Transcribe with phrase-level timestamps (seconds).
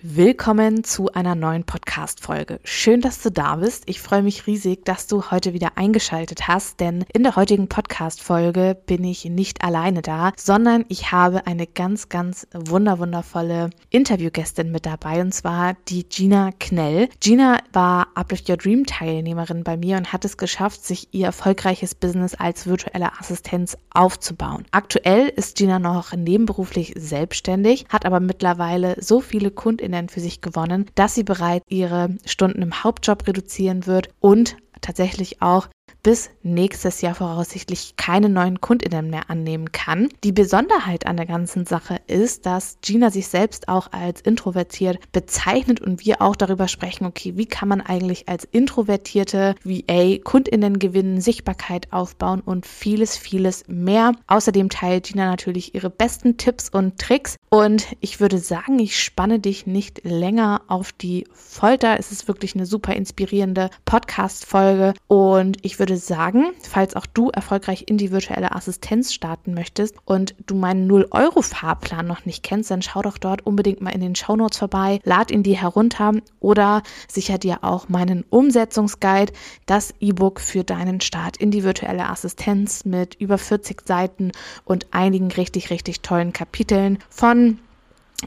[0.00, 2.60] Willkommen zu einer neuen Podcast-Folge.
[2.62, 3.82] Schön, dass du da bist.
[3.86, 8.76] Ich freue mich riesig, dass du heute wieder eingeschaltet hast, denn in der heutigen Podcast-Folge
[8.86, 15.20] bin ich nicht alleine da, sondern ich habe eine ganz, ganz wunderwundervolle Interviewgästin mit dabei
[15.20, 17.08] und zwar die Gina Knell.
[17.18, 21.96] Gina war Uplift Your Dream Teilnehmerin bei mir und hat es geschafft, sich ihr erfolgreiches
[21.96, 24.64] Business als virtuelle Assistenz aufzubauen.
[24.70, 30.40] Aktuell ist Gina noch nebenberuflich selbstständig, hat aber mittlerweile so viele Kunden KundInnen für sich
[30.40, 35.68] gewonnen, dass sie bereits ihre Stunden im Hauptjob reduzieren wird und tatsächlich auch
[36.02, 40.08] bis nächstes Jahr voraussichtlich keine neuen Kundinnen mehr annehmen kann.
[40.24, 45.80] Die Besonderheit an der ganzen Sache ist, dass Gina sich selbst auch als introvertiert bezeichnet
[45.80, 51.20] und wir auch darüber sprechen, okay, wie kann man eigentlich als introvertierte VA Kundinnen gewinnen,
[51.20, 54.12] Sichtbarkeit aufbauen und vieles, vieles mehr.
[54.26, 59.38] Außerdem teilt Gina natürlich ihre besten Tipps und Tricks und ich würde sagen, ich spanne
[59.40, 61.98] dich nicht länger auf die Folter.
[61.98, 67.84] Es ist wirklich eine super inspirierende Podcast-Folge und ich würde sagen, falls auch du erfolgreich
[67.86, 73.02] in die virtuelle Assistenz starten möchtest und du meinen 0-Euro-Fahrplan noch nicht kennst, dann schau
[73.02, 77.58] doch dort unbedingt mal in den Shownotes vorbei, lad ihn dir herunter oder sicher dir
[77.62, 79.32] auch meinen Umsetzungsguide,
[79.66, 84.32] das E-Book für deinen Start in die virtuelle Assistenz mit über 40 Seiten
[84.64, 87.58] und einigen richtig, richtig tollen Kapiteln von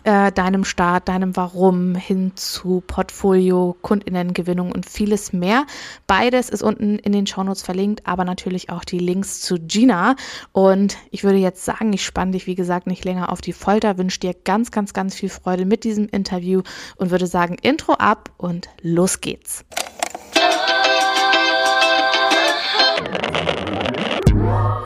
[0.03, 5.65] äh, deinem Start, deinem Warum hin zu Portfolio, Kundinnengewinnung und vieles mehr.
[6.07, 10.15] Beides ist unten in den Shownotes verlinkt, aber natürlich auch die Links zu Gina.
[10.53, 13.97] Und ich würde jetzt sagen, ich spanne dich, wie gesagt, nicht länger auf die Folter,
[13.97, 16.61] wünsche dir ganz, ganz, ganz viel Freude mit diesem Interview
[16.95, 19.65] und würde sagen, Intro ab und los geht's.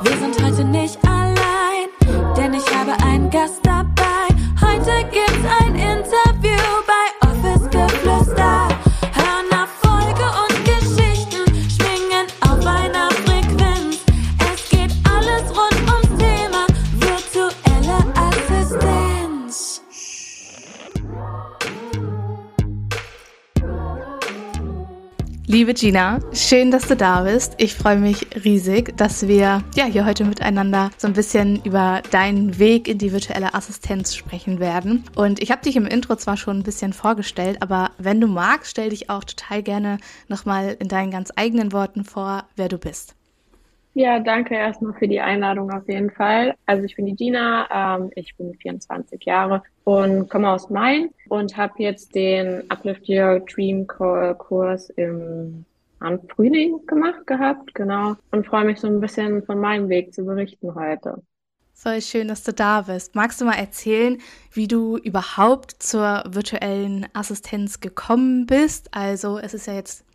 [0.01, 1.89] Wir sind heute nicht allein,
[2.35, 3.64] denn ich habe einen Gast
[25.47, 27.53] Liebe Gina, schön, dass du da bist.
[27.59, 32.57] Ich freue mich riesig, dass wir ja hier heute miteinander so ein bisschen über deinen
[32.57, 35.03] Weg in die virtuelle Assistenz sprechen werden.
[35.15, 38.71] Und ich habe dich im Intro zwar schon ein bisschen vorgestellt, aber wenn du magst,
[38.71, 43.14] stell dich auch total gerne nochmal in deinen ganz eigenen Worten vor, wer du bist.
[43.97, 46.53] Ja, danke erstmal für die Einladung auf jeden Fall.
[46.65, 51.55] Also ich bin die Gina, ähm, ich bin 24 Jahre und komme aus Main und
[51.55, 55.63] habe jetzt den Uplift Your Dream Kurs im
[55.99, 60.25] am Frühling gemacht gehabt, genau, und freue mich so ein bisschen von meinem Weg zu
[60.25, 61.23] berichten heute.
[61.73, 63.15] Voll schön, dass du da bist.
[63.15, 64.17] Magst du mal erzählen,
[64.51, 68.89] wie du überhaupt zur virtuellen Assistenz gekommen bist?
[68.93, 70.05] Also es ist ja jetzt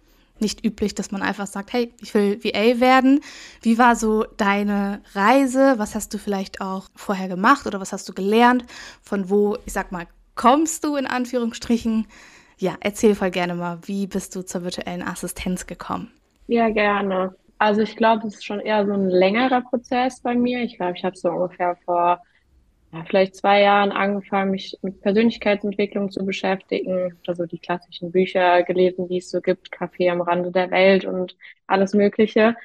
[0.41, 3.21] nicht üblich, dass man einfach sagt, hey, ich will VA werden.
[3.63, 5.75] Wie war so deine Reise?
[5.79, 8.65] Was hast du vielleicht auch vorher gemacht oder was hast du gelernt?
[9.03, 12.07] Von wo, ich sag mal, kommst du in Anführungsstrichen?
[12.59, 16.11] Ja, erzähl voll gerne mal, wie bist du zur virtuellen Assistenz gekommen?
[16.47, 17.35] Ja, gerne.
[17.59, 20.63] Also ich glaube, es ist schon eher so ein längerer Prozess bei mir.
[20.63, 22.21] Ich glaube, ich habe so ungefähr vor
[22.93, 27.17] ja, vielleicht zwei Jahren angefangen, mich mit Persönlichkeitsentwicklung zu beschäftigen.
[27.27, 31.37] Also die klassischen Bücher gelesen, die es so gibt, Kaffee am Rande der Welt und
[31.67, 32.57] alles Mögliche.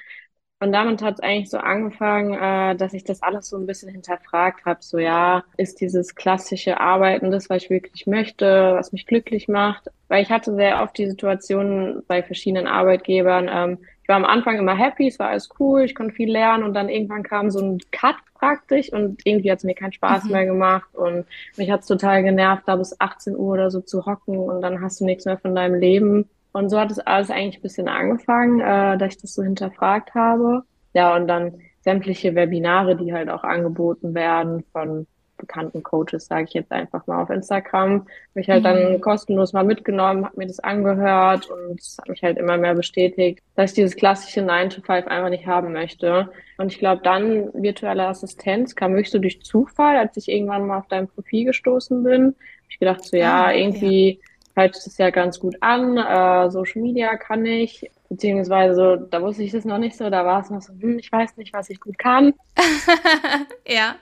[0.59, 3.91] Und damit hat es eigentlich so angefangen, äh, dass ich das alles so ein bisschen
[3.91, 4.79] hinterfragt habe.
[4.81, 9.89] So, ja, ist dieses klassische Arbeiten das, was ich wirklich möchte, was mich glücklich macht?
[10.07, 14.59] Weil ich hatte sehr oft die Situation bei verschiedenen Arbeitgebern, ähm, ich war am Anfang
[14.59, 17.59] immer happy, es war alles cool, ich konnte viel lernen und dann irgendwann kam so
[17.59, 20.31] ein Cut praktisch und irgendwie hat es mir keinen Spaß mhm.
[20.31, 21.25] mehr gemacht und
[21.57, 24.79] mich hat es total genervt, da bis 18 Uhr oder so zu hocken und dann
[24.79, 26.29] hast du nichts mehr von deinem Leben.
[26.51, 30.13] Und so hat es alles eigentlich ein bisschen angefangen, äh, dass ich das so hinterfragt
[30.13, 30.61] habe.
[30.93, 35.07] Ja, und dann sämtliche Webinare, die halt auch angeboten werden von
[35.37, 38.01] bekannten Coaches, sage ich jetzt einfach mal auf Instagram.
[38.01, 38.63] Habe ich halt mhm.
[38.63, 43.43] dann kostenlos mal mitgenommen, habe mir das angehört und hat mich halt immer mehr bestätigt,
[43.55, 46.29] dass ich dieses klassische 9 to 5 einfach nicht haben möchte.
[46.57, 50.79] Und ich glaube, dann virtuelle Assistenz kam wirklich so durch Zufall, als ich irgendwann mal
[50.79, 52.27] auf dein Profil gestoßen bin.
[52.27, 54.19] Hab ich gedacht so, ja, ah, irgendwie
[54.55, 54.61] ja.
[54.63, 59.43] hört es ja ganz gut an, äh, Social Media kann ich, beziehungsweise so, da wusste
[59.43, 61.69] ich das noch nicht so, da war es noch so, hm, ich weiß nicht, was
[61.69, 62.33] ich gut kann.
[63.67, 63.95] ja.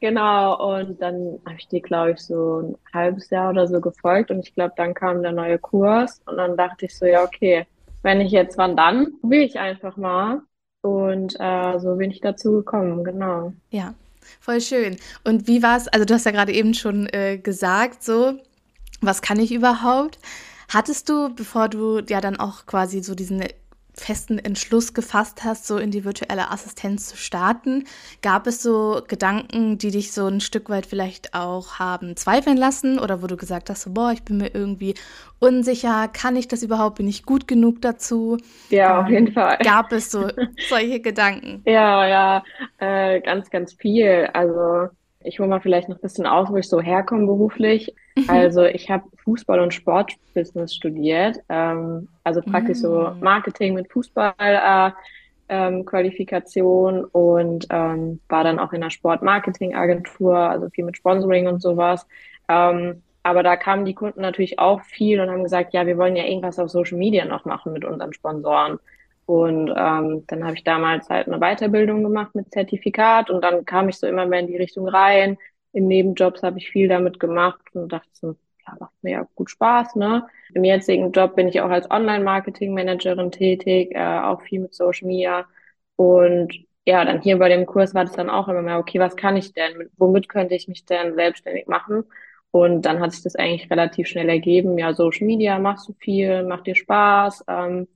[0.00, 4.30] Genau, und dann habe ich dir, glaube ich, so ein halbes Jahr oder so gefolgt
[4.30, 7.66] und ich glaube, dann kam der neue Kurs und dann dachte ich so, ja, okay,
[8.02, 10.42] wenn ich jetzt wann dann, will ich einfach mal.
[10.82, 13.52] Und äh, so bin ich dazu gekommen, genau.
[13.70, 13.94] Ja,
[14.40, 14.96] voll schön.
[15.24, 18.34] Und wie war es, also du hast ja gerade eben schon äh, gesagt, so,
[19.00, 20.18] was kann ich überhaupt?
[20.68, 23.42] Hattest du, bevor du ja dann auch quasi so diesen
[23.96, 27.84] festen Entschluss gefasst hast, so in die virtuelle Assistenz zu starten,
[28.22, 32.98] gab es so Gedanken, die dich so ein Stück weit vielleicht auch haben zweifeln lassen
[32.98, 34.94] oder wo du gesagt hast, so, boah, ich bin mir irgendwie
[35.38, 38.36] unsicher, kann ich das überhaupt, bin ich gut genug dazu?
[38.70, 39.58] Ja, auf jeden Fall.
[39.62, 40.28] Gab es so
[40.68, 41.62] solche Gedanken?
[41.64, 42.44] Ja, ja,
[42.78, 44.28] äh, ganz, ganz viel.
[44.32, 44.88] Also
[45.26, 47.94] ich hole mal vielleicht noch ein bisschen aus, wo ich so herkomme beruflich.
[48.16, 48.24] Mhm.
[48.28, 52.82] Also ich habe Fußball- und Sportbusiness studiert, ähm, also praktisch mhm.
[52.82, 53.20] so mm.
[53.20, 54.34] Marketing mit Fußball.
[54.38, 54.90] Äh,
[55.48, 61.62] ähm, Qualifikation und ähm, war dann auch in der Sportmarketing-Agentur, also viel mit Sponsoring und
[61.62, 62.06] sowas.
[62.48, 66.16] Ähm, aber da kamen die Kunden natürlich auch viel und haben gesagt, ja, wir wollen
[66.16, 68.78] ja irgendwas auf Social Media noch machen mit unseren Sponsoren.
[69.26, 73.88] Und ähm, dann habe ich damals halt eine Weiterbildung gemacht mit Zertifikat und dann kam
[73.88, 75.36] ich so immer mehr in die Richtung rein.
[75.72, 78.36] In Nebenjobs habe ich viel damit gemacht und dachte so,
[78.66, 80.26] ja, macht mir ja gut Spaß, ne?
[80.54, 85.46] Im jetzigen Job bin ich auch als Online-Marketing-Managerin tätig, äh, auch viel mit Social Media.
[85.96, 86.52] Und
[86.86, 89.36] ja, dann hier bei dem Kurs war das dann auch immer mehr, okay, was kann
[89.36, 89.90] ich denn?
[89.96, 92.04] Womit könnte ich mich denn selbstständig machen?
[92.52, 94.78] Und dann hat sich das eigentlich relativ schnell ergeben.
[94.78, 97.44] Ja, Social Media machst du viel, macht dir Spaß.
[97.48, 97.88] Ähm,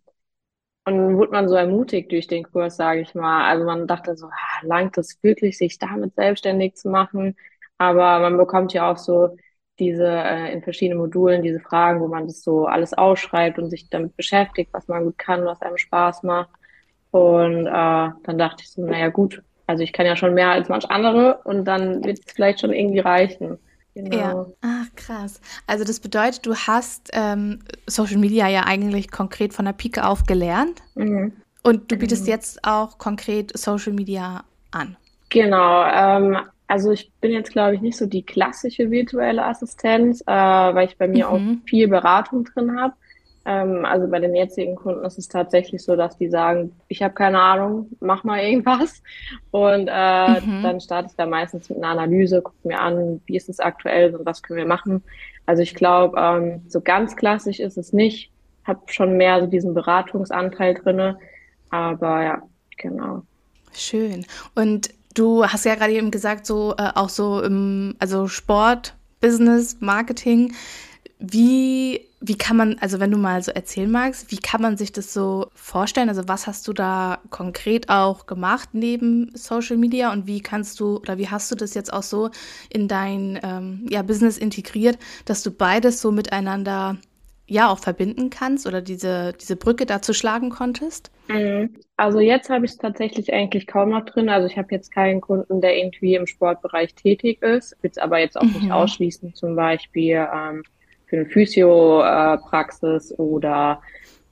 [0.84, 3.48] und wurde man so ermutigt durch den Kurs, sage ich mal.
[3.48, 7.36] Also man dachte so, ah, langt es wirklich, sich damit selbstständig zu machen?
[7.78, 9.36] Aber man bekommt ja auch so
[9.78, 13.88] diese äh, in verschiedenen Modulen diese Fragen, wo man das so alles ausschreibt und sich
[13.90, 16.50] damit beschäftigt, was man gut kann, was einem Spaß macht.
[17.10, 20.68] Und äh, dann dachte ich so, naja gut, also ich kann ja schon mehr als
[20.68, 23.58] manch andere und dann wird es vielleicht schon irgendwie reichen.
[23.94, 24.16] Genau.
[24.16, 25.40] Ja, ach krass.
[25.66, 30.24] Also das bedeutet, du hast ähm, Social Media ja eigentlich konkret von der Pike auf
[30.24, 31.32] gelernt mhm.
[31.62, 32.30] und du bietest mhm.
[32.30, 34.96] jetzt auch konkret Social Media an.
[35.30, 35.84] Genau.
[35.84, 36.36] Ähm,
[36.68, 40.96] also ich bin jetzt, glaube ich, nicht so die klassische virtuelle Assistenz, äh, weil ich
[40.96, 41.32] bei mir mhm.
[41.32, 42.94] auch viel Beratung drin habe.
[43.46, 47.14] Ähm, also bei den jetzigen Kunden ist es tatsächlich so, dass die sagen, ich habe
[47.14, 49.02] keine Ahnung, mach mal irgendwas.
[49.50, 50.62] Und äh, mhm.
[50.62, 54.14] dann starte ich da meistens mit einer Analyse, gucke mir an, wie ist es aktuell
[54.14, 55.02] und was können wir machen.
[55.46, 58.30] Also ich glaube, ähm, so ganz klassisch ist es nicht.
[58.64, 61.18] Habe schon mehr so diesen Beratungsanteil drinne.
[61.70, 62.42] Aber ja,
[62.76, 63.22] genau.
[63.72, 64.26] Schön.
[64.54, 69.78] Und du hast ja gerade eben gesagt, so äh, auch so im also Sport, Business,
[69.80, 70.52] Marketing.
[71.18, 74.92] Wie wie kann man, also wenn du mal so erzählen magst, wie kann man sich
[74.92, 76.10] das so vorstellen?
[76.10, 80.98] Also was hast du da konkret auch gemacht neben Social Media und wie kannst du
[80.98, 82.30] oder wie hast du das jetzt auch so
[82.68, 86.98] in dein ähm, ja, Business integriert, dass du beides so miteinander
[87.46, 91.10] ja auch verbinden kannst oder diese, diese Brücke dazu schlagen konntest?
[91.28, 91.74] Mhm.
[91.96, 94.28] Also jetzt habe ich es tatsächlich eigentlich kaum noch drin.
[94.28, 98.18] Also ich habe jetzt keinen Kunden, der irgendwie im Sportbereich tätig ist, will es aber
[98.18, 98.72] jetzt auch nicht mhm.
[98.72, 100.28] ausschließen, zum Beispiel.
[100.32, 100.62] Ähm,
[101.10, 103.82] für eine Physiopraxis oder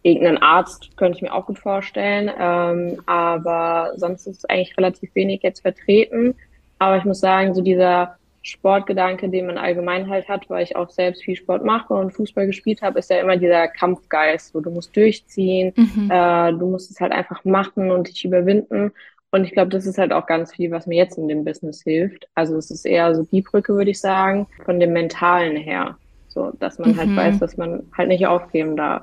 [0.02, 2.30] irgendeinen Arzt könnte ich mir auch gut vorstellen.
[2.38, 6.34] Ähm, aber sonst ist es eigentlich relativ wenig jetzt vertreten.
[6.78, 10.88] Aber ich muss sagen, so dieser Sportgedanke, den man allgemein halt hat, weil ich auch
[10.90, 14.70] selbst viel Sport mache und Fußball gespielt habe, ist ja immer dieser Kampfgeist, wo du
[14.70, 16.10] musst durchziehen, mhm.
[16.10, 18.92] äh, du musst es halt einfach machen und dich überwinden.
[19.30, 21.82] Und ich glaube, das ist halt auch ganz viel, was mir jetzt in dem Business
[21.82, 22.28] hilft.
[22.34, 25.98] Also es ist eher so die Brücke, würde ich sagen, von dem Mentalen her.
[26.38, 27.16] So, dass man halt mhm.
[27.18, 29.02] halt weiß, dass man halt nicht aufgeben darf.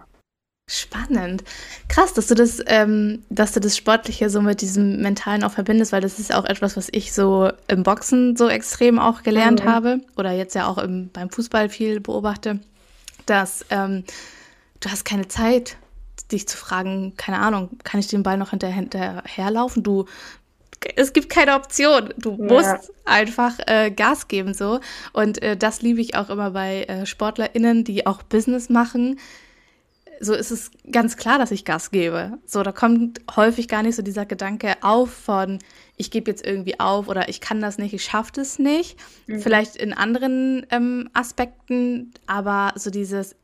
[0.68, 1.44] Spannend.
[1.90, 5.92] Krass, dass du das, ähm, dass du das Sportliche so mit diesem Mentalen auch verbindest,
[5.92, 9.70] weil das ist auch etwas, was ich so im Boxen so extrem auch gelernt mhm.
[9.70, 12.62] habe oder jetzt ja auch im, beim Fußball viel beobachte,
[13.26, 14.06] dass ähm,
[14.80, 15.76] du hast keine Zeit,
[16.32, 19.84] dich zu fragen, keine Ahnung, kann ich den Ball noch hinterher, hinterherlaufen?
[19.84, 20.06] Du
[20.96, 22.14] es gibt keine Option.
[22.18, 22.46] Du ja.
[22.46, 24.80] musst einfach äh, Gas geben so.
[25.14, 29.20] Und äh, das liebe ich auch immer bei äh, SportlerInnen, die auch Business machen.
[30.22, 32.38] So ist es ganz klar, dass ich Gas gebe.
[32.46, 35.60] So, da kommt häufig gar nicht so dieser Gedanke auf von,
[35.98, 38.98] ich gebe jetzt irgendwie auf oder ich kann das nicht, ich schaffe das nicht.
[39.28, 39.42] Mhm.
[39.42, 43.36] Vielleicht in anderen ähm, Aspekten, aber so dieses,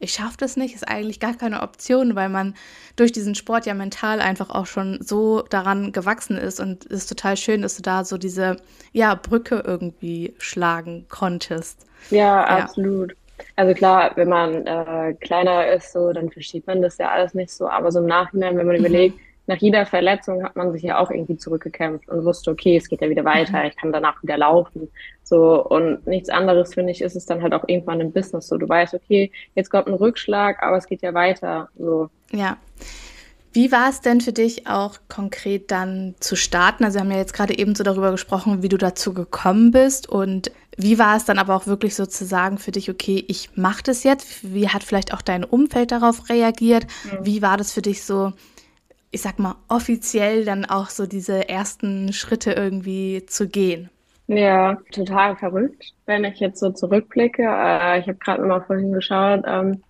[0.00, 2.54] ich schaffe das nicht, ist eigentlich gar keine Option, weil man
[2.96, 7.06] durch diesen Sport ja mental einfach auch schon so daran gewachsen ist und es ist
[7.08, 8.56] total schön, dass du da so diese
[8.92, 11.86] ja, Brücke irgendwie schlagen konntest.
[12.10, 13.14] Ja, absolut.
[13.56, 17.50] Also klar, wenn man äh, kleiner ist, so, dann versteht man das ja alles nicht
[17.50, 18.84] so, aber so im Nachhinein, wenn man mhm.
[18.84, 19.18] überlegt,
[19.50, 23.02] nach jeder Verletzung hat man sich ja auch irgendwie zurückgekämpft und wusste, okay, es geht
[23.02, 23.66] ja wieder weiter, mhm.
[23.66, 24.88] ich kann danach wieder laufen.
[25.24, 28.56] So, und nichts anderes, finde ich, ist es dann halt auch irgendwann im Business so.
[28.58, 31.68] Du weißt, okay, jetzt kommt ein Rückschlag, aber es geht ja weiter.
[31.76, 32.10] So.
[32.30, 32.58] Ja.
[33.52, 36.84] Wie war es denn für dich auch konkret dann zu starten?
[36.84, 40.08] Also wir haben ja jetzt gerade eben so darüber gesprochen, wie du dazu gekommen bist
[40.08, 44.04] und wie war es dann aber auch wirklich sozusagen für dich, okay, ich mache das
[44.04, 44.54] jetzt?
[44.54, 46.86] Wie hat vielleicht auch dein Umfeld darauf reagiert?
[47.04, 47.26] Mhm.
[47.26, 48.32] Wie war das für dich so,
[49.10, 53.90] ich sag mal, offiziell dann auch so diese ersten Schritte irgendwie zu gehen?
[54.28, 57.42] Ja, total verrückt, wenn ich jetzt so zurückblicke.
[57.42, 59.82] Äh, ich habe gerade mal vorhin geschaut, ähm,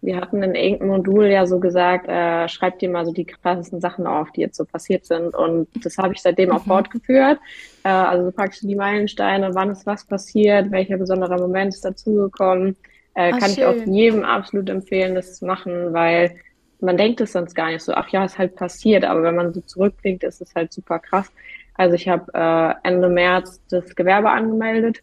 [0.00, 3.80] wir hatten in irgendeinem Modul ja so gesagt, äh, schreibt dir mal so die krassesten
[3.80, 5.34] Sachen auf, die jetzt so passiert sind.
[5.34, 6.70] Und das habe ich seitdem auch mhm.
[6.70, 7.40] fortgeführt.
[7.82, 12.76] Äh, also praktisch die Meilensteine, wann ist was passiert, welcher besondere Moment ist dazugekommen.
[13.14, 13.58] Äh, ach, kann schön.
[13.58, 16.36] ich auch jedem absolut empfehlen, das zu machen, weil
[16.80, 19.52] man denkt es sonst gar nicht so, ach ja, ist halt passiert, aber wenn man
[19.52, 21.32] so zurückblickt, ist es halt super krass.
[21.74, 25.02] Also ich habe äh, Ende März das Gewerbe angemeldet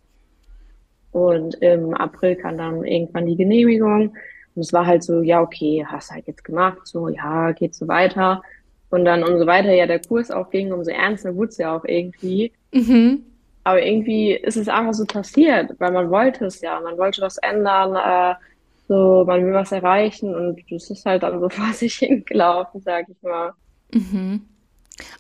[1.12, 4.16] und im April kam dann irgendwann die Genehmigung.
[4.56, 7.88] Und es war halt so, ja, okay, hast halt jetzt gemacht, so, ja, geht so
[7.88, 8.42] weiter.
[8.90, 11.86] Und dann umso weiter ja der Kurs auch ging, umso ernster wurde es ja auch
[11.86, 12.52] irgendwie.
[12.74, 13.24] Mhm.
[13.64, 17.38] Aber irgendwie ist es einfach so passiert, weil man wollte es ja, man wollte was
[17.38, 18.36] ändern, äh,
[18.88, 23.08] so, man will was erreichen und das ist halt dann so vor sich hingelaufen, sag
[23.10, 23.54] ich mal.
[23.92, 24.42] Mhm.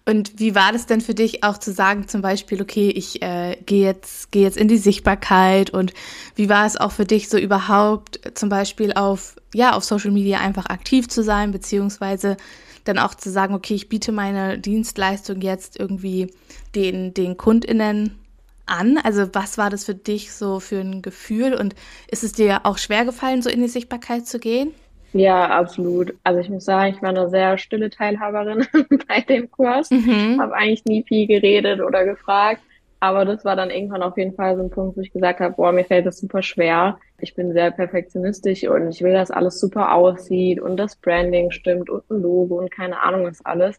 [0.05, 3.57] Und wie war das denn für dich auch zu sagen, zum Beispiel, okay, ich äh,
[3.65, 5.93] gehe jetzt, geh jetzt in die Sichtbarkeit und
[6.35, 10.39] wie war es auch für dich, so überhaupt zum Beispiel auf, ja, auf Social Media
[10.39, 12.37] einfach aktiv zu sein, beziehungsweise
[12.85, 16.31] dann auch zu sagen, okay, ich biete meine Dienstleistung jetzt irgendwie
[16.75, 18.15] den, den KundInnen
[18.65, 18.97] an?
[18.97, 21.75] Also was war das für dich so für ein Gefühl und
[22.09, 24.73] ist es dir auch schwer gefallen, so in die Sichtbarkeit zu gehen?
[25.13, 26.13] Ja, absolut.
[26.23, 28.67] Also ich muss sagen, ich war eine sehr stille Teilhaberin
[29.07, 29.89] bei dem Kurs.
[29.89, 30.41] Mhm.
[30.41, 32.61] Habe eigentlich nie viel geredet oder gefragt.
[32.99, 35.53] Aber das war dann irgendwann auf jeden Fall so ein Punkt, wo ich gesagt habe,
[35.55, 36.97] boah, mir fällt das super schwer.
[37.19, 41.89] Ich bin sehr perfektionistisch und ich will, dass alles super aussieht und das Branding stimmt
[41.89, 43.77] und ein Logo und keine Ahnung was alles.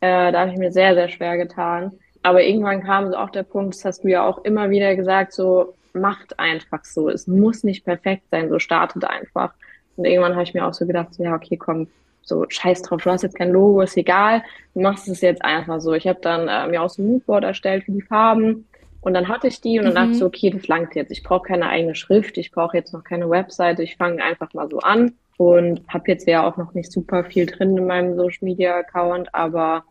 [0.00, 1.92] Äh, da habe ich mir sehr, sehr schwer getan.
[2.26, 5.32] Aber irgendwann kam so auch der Punkt, das hast du ja auch immer wieder gesagt,
[5.32, 7.08] so macht einfach so.
[7.08, 9.52] Es muss nicht perfekt sein, so startet einfach.
[9.96, 11.86] Und irgendwann habe ich mir auch so gedacht, so, ja, okay, komm,
[12.22, 14.42] so scheiß drauf, du hast jetzt kein Logo, ist egal,
[14.74, 15.92] du machst es jetzt einfach so.
[15.92, 18.66] Ich habe dann äh, mir auch so ein Moodboard erstellt für die Farben
[19.02, 19.96] und dann hatte ich die und dann mhm.
[19.96, 21.12] dachte ich so, okay, das langt jetzt.
[21.12, 24.68] Ich brauche keine eigene Schrift, ich brauche jetzt noch keine Webseite, ich fange einfach mal
[24.68, 28.40] so an und habe jetzt ja auch noch nicht super viel drin in meinem Social
[28.40, 29.84] Media Account, aber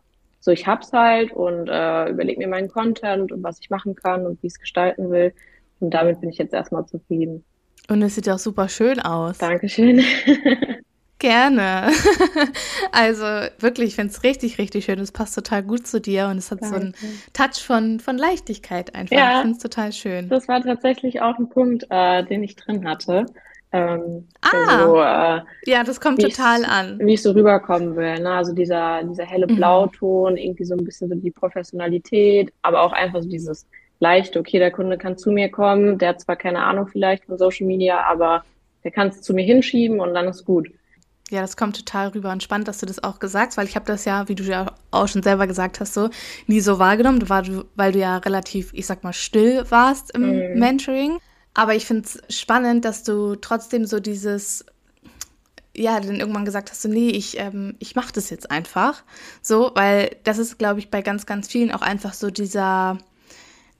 [0.46, 4.24] so ich hab's halt und äh, überlege mir meinen Content und was ich machen kann
[4.24, 5.34] und wie ich es gestalten will
[5.80, 7.44] und damit bin ich jetzt erstmal zufrieden.
[7.88, 9.38] Und es sieht auch super schön aus.
[9.38, 10.04] Dankeschön.
[11.18, 11.90] Gerne.
[12.92, 13.24] also
[13.58, 15.00] wirklich, ich finde es richtig, richtig schön.
[15.00, 16.76] Es passt total gut zu dir und es hat Danke.
[16.76, 16.94] so einen
[17.32, 19.16] Touch von, von Leichtigkeit einfach.
[19.16, 20.28] Ja, ich finde es total schön.
[20.28, 23.26] Das war tatsächlich auch ein Punkt, äh, den ich drin hatte.
[23.76, 26.98] Ähm, ah, so, äh, ja, das kommt total an.
[26.98, 28.20] Wie ich so rüberkommen will.
[28.20, 28.30] Ne?
[28.30, 29.56] Also dieser, dieser helle mhm.
[29.56, 30.38] Blauton, mhm.
[30.38, 33.66] irgendwie so ein bisschen so die Professionalität, aber auch einfach so dieses
[33.98, 37.38] leicht, okay, der Kunde kann zu mir kommen, der hat zwar keine Ahnung vielleicht von
[37.38, 38.44] Social Media, aber
[38.84, 40.68] der kann es zu mir hinschieben und dann ist gut.
[41.30, 43.84] Ja, das kommt total rüber und spannend, dass du das auch gesagt, weil ich habe
[43.86, 46.08] das ja, wie du ja auch schon selber gesagt hast, so
[46.46, 50.58] nie so wahrgenommen, weil du ja relativ, ich sag mal, still warst im mhm.
[50.58, 51.18] Mentoring.
[51.56, 54.66] Aber ich finde es spannend, dass du trotzdem so dieses,
[55.74, 59.02] ja, dann irgendwann gesagt hast, so, nee, ich, ähm, ich mache das jetzt einfach.
[59.40, 62.98] So, weil das ist, glaube ich, bei ganz, ganz vielen auch einfach so dieser,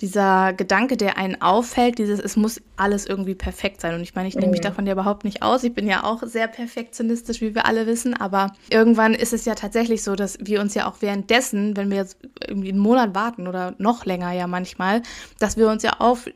[0.00, 3.94] dieser Gedanke, der einen auffällt, dieses, es muss alles irgendwie perfekt sein.
[3.94, 4.68] Und ich meine, ich nehme mich mhm.
[4.68, 5.62] davon ja überhaupt nicht aus.
[5.62, 8.14] Ich bin ja auch sehr perfektionistisch, wie wir alle wissen.
[8.14, 11.98] Aber irgendwann ist es ja tatsächlich so, dass wir uns ja auch währenddessen, wenn wir
[11.98, 12.16] jetzt
[12.48, 15.02] irgendwie einen Monat warten oder noch länger ja manchmal,
[15.38, 16.26] dass wir uns ja auf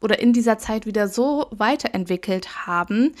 [0.00, 3.12] oder in dieser Zeit wieder so weiterentwickelt haben,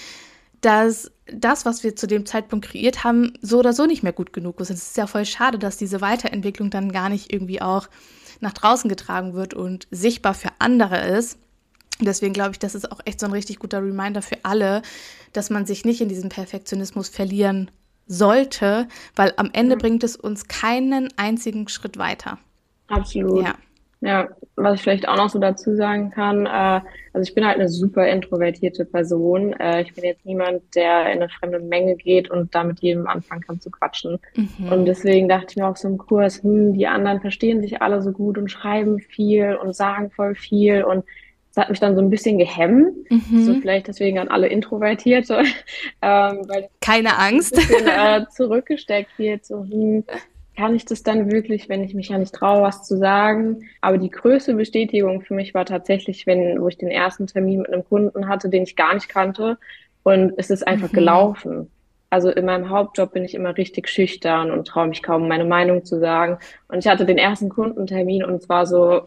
[0.60, 4.32] dass das, was wir zu dem Zeitpunkt kreiert haben, so oder so nicht mehr gut
[4.32, 4.70] genug ist.
[4.70, 7.88] Es ist ja voll schade, dass diese Weiterentwicklung dann gar nicht irgendwie auch
[8.40, 11.38] nach draußen getragen wird und sichtbar für andere ist.
[12.00, 14.82] Deswegen glaube ich, das ist auch echt so ein richtig guter Reminder für alle,
[15.32, 17.70] dass man sich nicht in diesem Perfektionismus verlieren
[18.06, 22.38] sollte, weil am Ende bringt es uns keinen einzigen Schritt weiter.
[22.88, 23.44] Absolut.
[23.44, 23.54] Ja.
[24.06, 26.80] Ja, was ich vielleicht auch noch so dazu sagen kann, äh,
[27.12, 29.52] also ich bin halt eine super introvertierte Person.
[29.54, 33.08] Äh, ich bin jetzt niemand, der in eine fremde Menge geht und da mit jedem
[33.08, 34.20] anfangen kann zu quatschen.
[34.36, 34.72] Mhm.
[34.72, 38.00] Und deswegen dachte ich mir auch so im Kurs, hm, die anderen verstehen sich alle
[38.00, 41.04] so gut und schreiben viel und sagen voll viel und
[41.56, 43.10] das hat mich dann so ein bisschen gehemmt.
[43.10, 43.44] Mhm.
[43.44, 45.38] So vielleicht deswegen an alle Introvertierte.
[46.02, 47.56] ähm, weil Keine Angst.
[47.56, 50.04] Bisschen, äh, zurückgesteckt wird, so, hm,
[50.56, 53.68] kann ich das dann wirklich, wenn ich mich ja nicht traue, was zu sagen.
[53.80, 57.72] Aber die größte Bestätigung für mich war tatsächlich, wenn, wo ich den ersten Termin mit
[57.72, 59.58] einem Kunden hatte, den ich gar nicht kannte.
[60.02, 60.96] Und es ist einfach mhm.
[60.96, 61.70] gelaufen.
[62.10, 65.84] Also in meinem Hauptjob bin ich immer richtig schüchtern und traue mich kaum, meine Meinung
[65.84, 66.38] zu sagen.
[66.68, 69.02] Und ich hatte den ersten Kundentermin und es war so,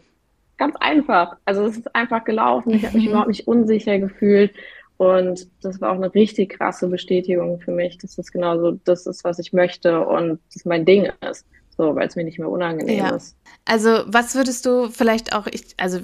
[0.60, 1.36] ganz einfach.
[1.44, 2.72] Also es ist einfach gelaufen.
[2.74, 3.10] Ich habe mich mhm.
[3.10, 4.52] überhaupt nicht unsicher gefühlt.
[5.00, 9.24] Und das war auch eine richtig krasse Bestätigung für mich, dass das genauso das ist,
[9.24, 11.46] was ich möchte und das mein Ding ist.
[11.78, 13.16] So, weil es mir nicht mehr unangenehm ja.
[13.16, 13.34] ist.
[13.64, 16.00] Also, was würdest du vielleicht auch, ich, also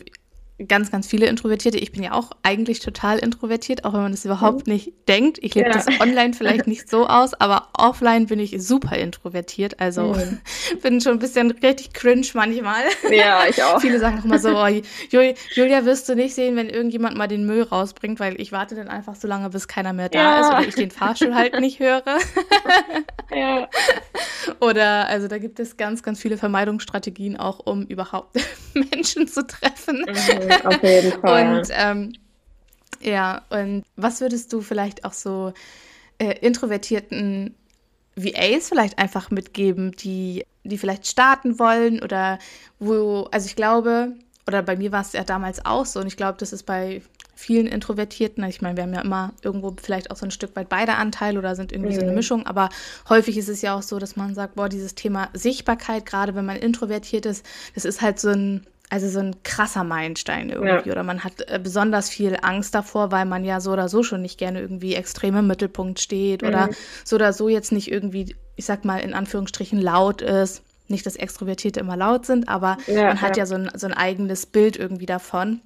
[0.69, 1.79] ganz, ganz viele Introvertierte.
[1.79, 4.73] Ich bin ja auch eigentlich total introvertiert, auch wenn man das überhaupt mhm.
[4.73, 5.39] nicht denkt.
[5.43, 5.75] Ich lebe ja.
[5.75, 9.81] das online vielleicht nicht so aus, aber offline bin ich super introvertiert.
[9.81, 10.41] Also mhm.
[10.83, 12.85] bin schon ein bisschen richtig cringe manchmal.
[13.11, 13.81] Ja, ich auch.
[13.87, 14.67] Viele sagen auch immer so, oh,
[15.55, 18.89] Julia wirst du nicht sehen, wenn irgendjemand mal den Müll rausbringt, weil ich warte dann
[18.89, 20.41] einfach so lange, bis keiner mehr da ja.
[20.41, 22.03] ist oder ich den Fahrstuhl halt nicht höre.
[23.35, 23.69] ja.
[24.61, 28.39] Oder, also da gibt es ganz, ganz viele Vermeidungsstrategien auch, um überhaupt
[28.75, 30.07] Menschen zu treffen.
[30.07, 30.46] Mhm.
[30.65, 31.59] auf jeden Fall.
[31.59, 32.13] Und ähm,
[33.01, 35.53] ja, und was würdest du vielleicht auch so
[36.19, 37.55] äh, introvertierten
[38.17, 42.39] VAs vielleicht einfach mitgeben, die, die vielleicht starten wollen oder
[42.79, 44.15] wo, also ich glaube,
[44.47, 47.03] oder bei mir war es ja damals auch so und ich glaube, das ist bei
[47.35, 50.71] vielen Introvertierten, ich meine, wir haben ja immer irgendwo vielleicht auch so ein Stück weit
[50.71, 51.97] beide Anteile oder sind irgendwie mhm.
[51.97, 52.17] so eine mhm.
[52.17, 52.71] Mischung, aber
[53.11, 56.47] häufig ist es ja auch so, dass man sagt, boah, dieses Thema Sichtbarkeit, gerade wenn
[56.47, 60.89] man introvertiert ist, das ist halt so ein also so ein krasser Meilenstein irgendwie.
[60.89, 60.93] Ja.
[60.93, 64.23] Oder man hat äh, besonders viel Angst davor, weil man ja so oder so schon
[64.23, 66.49] nicht gerne irgendwie extrem im Mittelpunkt steht mhm.
[66.49, 66.71] oder
[67.05, 70.63] so oder so jetzt nicht irgendwie, ich sag mal, in Anführungsstrichen laut ist.
[70.89, 73.89] Nicht, dass Extrovertierte immer laut sind, aber ja, man hat ja, ja so, ein, so
[73.89, 75.61] ein eigenes Bild irgendwie davon.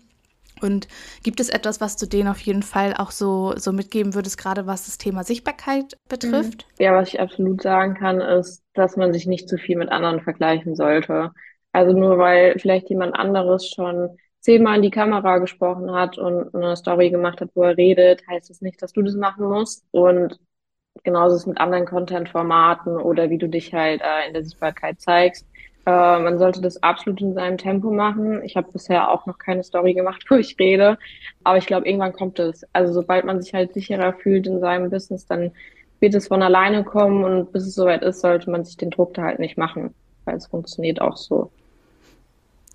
[0.62, 0.88] Und
[1.22, 4.66] gibt es etwas, was du denen auf jeden Fall auch so, so mitgeben würdest, gerade
[4.66, 6.66] was das Thema Sichtbarkeit betrifft?
[6.78, 6.84] Mhm.
[6.84, 10.20] Ja, was ich absolut sagen kann, ist, dass man sich nicht zu viel mit anderen
[10.20, 11.32] vergleichen sollte.
[11.72, 16.76] Also nur weil vielleicht jemand anderes schon zehnmal in die Kamera gesprochen hat und eine
[16.76, 19.84] Story gemacht hat, wo er redet, heißt das nicht, dass du das machen musst.
[19.92, 20.38] Und
[21.04, 25.00] genauso ist es mit anderen Content-Formaten oder wie du dich halt äh, in der Sichtbarkeit
[25.00, 25.46] zeigst.
[25.86, 28.42] Äh, man sollte das absolut in seinem Tempo machen.
[28.42, 30.98] Ich habe bisher auch noch keine Story gemacht, wo ich rede,
[31.44, 32.64] aber ich glaube, irgendwann kommt es.
[32.72, 35.52] Also sobald man sich halt sicherer fühlt in seinem Business, dann
[36.00, 39.14] wird es von alleine kommen und bis es soweit ist, sollte man sich den Druck
[39.14, 41.52] da halt nicht machen, weil es funktioniert auch so.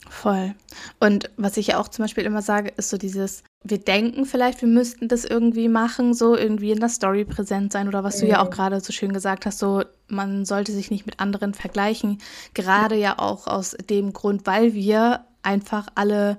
[0.09, 0.53] Voll.
[0.99, 4.61] Und was ich ja auch zum Beispiel immer sage, ist so dieses, wir denken vielleicht,
[4.61, 8.21] wir müssten das irgendwie machen, so irgendwie in der Story präsent sein oder was mhm.
[8.21, 11.53] du ja auch gerade so schön gesagt hast, so man sollte sich nicht mit anderen
[11.53, 12.19] vergleichen.
[12.53, 16.37] Gerade ja auch aus dem Grund, weil wir einfach alle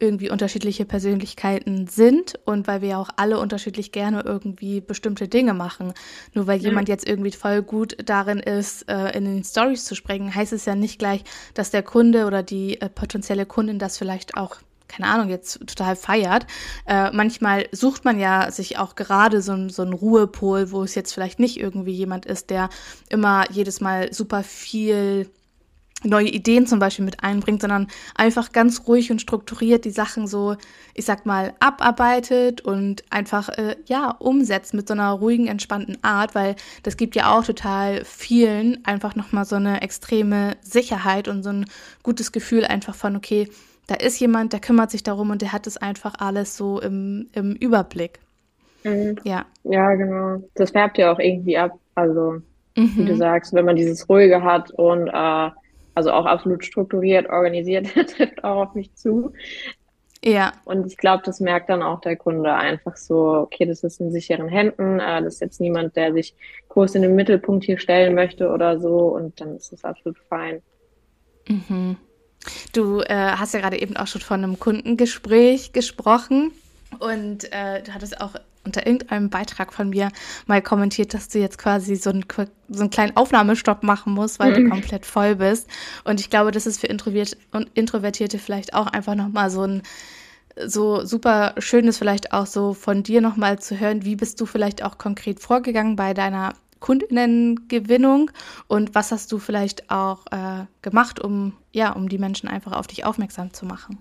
[0.00, 5.54] irgendwie unterschiedliche Persönlichkeiten sind und weil wir ja auch alle unterschiedlich gerne irgendwie bestimmte Dinge
[5.54, 5.92] machen.
[6.34, 6.64] Nur weil mhm.
[6.64, 10.64] jemand jetzt irgendwie voll gut darin ist, äh, in den Stories zu springen, heißt es
[10.64, 14.56] ja nicht gleich, dass der Kunde oder die äh, potenzielle Kundin das vielleicht auch
[14.90, 16.46] keine Ahnung, jetzt total feiert.
[16.84, 21.12] Äh, manchmal sucht man ja sich auch gerade so, so einen Ruhepol, wo es jetzt
[21.12, 22.70] vielleicht nicht irgendwie jemand ist, der
[23.08, 25.30] immer jedes Mal super viel
[26.02, 30.56] neue Ideen zum Beispiel mit einbringt, sondern einfach ganz ruhig und strukturiert die Sachen so,
[30.94, 36.34] ich sag mal, abarbeitet und einfach, äh, ja, umsetzt mit so einer ruhigen, entspannten Art,
[36.34, 41.50] weil das gibt ja auch total vielen einfach nochmal so eine extreme Sicherheit und so
[41.50, 41.66] ein
[42.02, 43.48] gutes Gefühl einfach von, okay,
[43.86, 47.28] da ist jemand, der kümmert sich darum und der hat es einfach alles so im,
[47.32, 48.20] im Überblick.
[48.84, 49.16] Mhm.
[49.24, 49.44] Ja.
[49.64, 50.42] Ja, genau.
[50.54, 51.78] Das färbt ja auch irgendwie ab.
[51.94, 52.40] Also,
[52.76, 52.92] mhm.
[52.96, 53.18] wie du mhm.
[53.18, 55.50] sagst, wenn man dieses Ruhige hat und äh,
[55.94, 59.32] also auch absolut strukturiert, organisiert, trifft auch auf mich zu.
[60.22, 60.52] Ja.
[60.64, 64.12] Und ich glaube, das merkt dann auch der Kunde einfach so, okay, das ist in
[64.12, 66.34] sicheren Händen, äh, das ist jetzt niemand, der sich
[66.68, 70.62] groß in den Mittelpunkt hier stellen möchte oder so und dann ist es absolut fein.
[71.48, 71.96] Mhm.
[72.72, 76.52] Du äh, hast ja gerade eben auch schon von einem Kundengespräch gesprochen
[76.98, 80.10] und äh, du hattest auch unter irgendeinem Beitrag von mir
[80.46, 82.24] mal kommentiert, dass du jetzt quasi so einen,
[82.68, 84.64] so einen kleinen Aufnahmestopp machen musst, weil mhm.
[84.64, 85.68] du komplett voll bist.
[86.04, 89.82] Und ich glaube, das ist für Introvert und Introvertierte vielleicht auch einfach nochmal so ein
[90.66, 94.46] so super schön ist vielleicht auch so von dir nochmal zu hören, wie bist du
[94.46, 98.30] vielleicht auch konkret vorgegangen bei deiner Kundinnengewinnung
[98.66, 102.86] und was hast du vielleicht auch äh, gemacht, um ja, um die Menschen einfach auf
[102.86, 103.98] dich aufmerksam zu machen?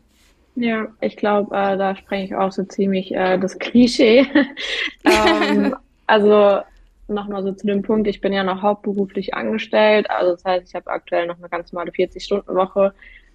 [0.55, 4.25] Ja, ich glaube, äh, da spreche ich auch so ziemlich äh, das Klischee.
[5.05, 5.75] ähm,
[6.07, 6.59] also
[7.07, 10.75] nochmal so zu dem Punkt, ich bin ja noch hauptberuflich angestellt, also das heißt, ich
[10.75, 12.93] habe aktuell noch eine ganz normale 40-Stunden-Woche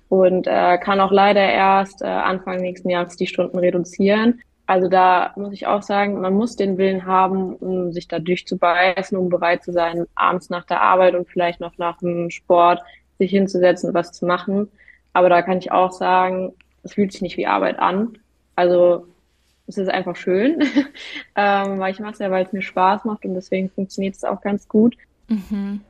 [0.09, 4.41] und äh, kann auch leider erst äh, Anfang nächsten Jahres die Stunden reduzieren.
[4.67, 9.17] Also da muss ich auch sagen, man muss den Willen haben, um sich da durchzubeißen,
[9.19, 12.81] um bereit zu sein, abends nach der Arbeit und vielleicht noch nach dem Sport
[13.19, 14.71] sich hinzusetzen und was zu machen.
[15.13, 18.19] Aber da kann ich auch sagen, es fühlt sich nicht wie Arbeit an.
[18.55, 19.07] Also
[19.67, 20.61] es ist einfach schön,
[21.37, 24.25] ähm, weil ich mache es ja, weil es mir Spaß macht und deswegen funktioniert es
[24.25, 24.97] auch ganz gut.
[25.29, 25.81] Mhm.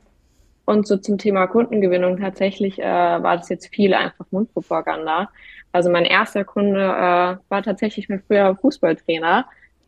[0.65, 5.29] Und so zum Thema Kundengewinnung tatsächlich äh, war das jetzt viel einfach Mundpropaganda.
[5.71, 9.45] Also mein erster Kunde äh, war tatsächlich mein früher Fußballtrainer.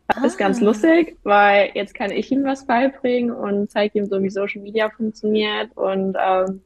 [0.07, 0.25] Das ah.
[0.25, 0.65] ist ganz ah.
[0.65, 4.89] lustig, weil jetzt kann ich ihm was beibringen und zeige ihm so, wie Social Media
[4.89, 5.75] funktioniert.
[5.75, 6.61] Und ähm,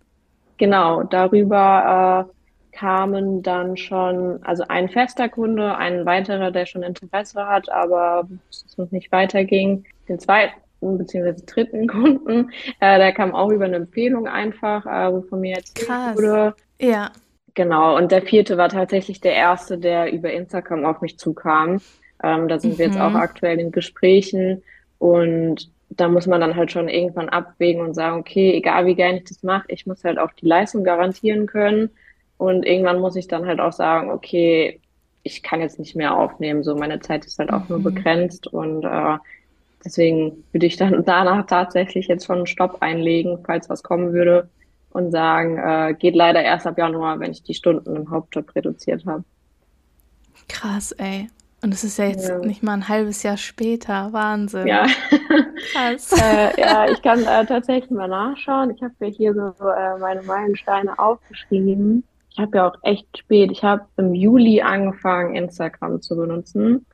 [0.57, 2.40] genau, darüber äh,
[2.71, 8.77] kamen dann schon, also ein fester Kunde, ein weiterer, der schon Interesse hat, aber es
[8.77, 9.85] noch nicht weiterging.
[10.07, 15.21] Den zweiten beziehungsweise dritten Kunden, äh, der kam auch über eine Empfehlung einfach, äh, wo
[15.21, 16.15] von mir erzählt Krass.
[16.15, 16.55] wurde.
[16.79, 17.11] Ja.
[17.53, 21.81] Genau, und der vierte war tatsächlich der erste, der über Instagram auf mich zukam.
[22.23, 22.77] Ähm, da sind mhm.
[22.77, 23.17] wir jetzt auch mhm.
[23.17, 24.63] aktuell in Gesprächen
[24.99, 29.17] und da muss man dann halt schon irgendwann abwägen und sagen, okay, egal wie gerne
[29.17, 31.89] ich das mache, ich muss halt auch die Leistung garantieren können.
[32.41, 34.81] Und irgendwann muss ich dann halt auch sagen, okay,
[35.21, 36.63] ich kann jetzt nicht mehr aufnehmen.
[36.63, 37.67] So, meine Zeit ist halt auch mhm.
[37.67, 39.17] nur begrenzt und äh,
[39.85, 44.49] deswegen würde ich dann danach tatsächlich jetzt schon einen Stopp einlegen, falls was kommen würde
[44.89, 49.05] und sagen, äh, geht leider erst ab Januar, wenn ich die Stunden im Hauptjob reduziert
[49.05, 49.23] habe.
[50.49, 51.27] Krass, ey.
[51.61, 52.39] Und es ist ja jetzt ja.
[52.39, 54.11] nicht mal ein halbes Jahr später.
[54.13, 54.65] Wahnsinn.
[54.65, 54.87] Ja.
[55.73, 56.11] Krass.
[56.19, 58.71] äh, ja, ich kann äh, tatsächlich mal nachschauen.
[58.71, 62.03] Ich habe mir hier so äh, meine Meilensteine aufgeschrieben.
[62.33, 63.51] Ich habe ja auch echt spät.
[63.51, 66.85] Ich habe im Juli angefangen, Instagram zu benutzen.